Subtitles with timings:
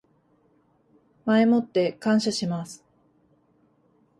[1.25, 2.83] 前もって感謝します